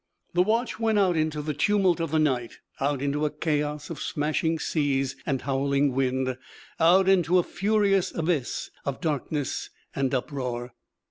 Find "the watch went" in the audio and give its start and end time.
0.33-0.97